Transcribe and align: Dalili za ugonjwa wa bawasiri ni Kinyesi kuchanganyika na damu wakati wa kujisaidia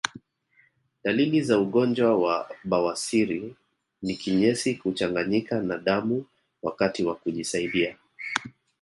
Dalili 1.03 1.41
za 1.41 1.59
ugonjwa 1.59 2.17
wa 2.17 2.49
bawasiri 2.63 3.55
ni 4.01 4.15
Kinyesi 4.15 4.75
kuchanganyika 4.75 5.61
na 5.61 5.77
damu 5.77 6.25
wakati 6.61 7.03
wa 7.03 7.15
kujisaidia 7.15 7.97